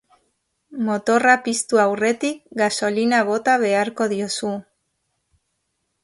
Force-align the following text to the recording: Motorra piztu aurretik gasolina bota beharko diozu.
Motorra 0.85 1.33
piztu 1.47 1.81
aurretik 1.83 2.39
gasolina 2.61 3.19
bota 3.27 3.55
beharko 3.65 4.07
diozu. 4.15 4.49